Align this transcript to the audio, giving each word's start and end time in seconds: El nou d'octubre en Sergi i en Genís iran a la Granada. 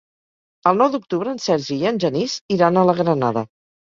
El 0.69 0.77
nou 0.77 0.87
d'octubre 0.93 1.29
en 1.37 1.41
Sergi 1.43 1.77
i 1.81 1.85
en 1.89 1.99
Genís 2.05 2.39
iran 2.57 2.81
a 2.83 2.87
la 2.91 2.97
Granada. 3.01 3.45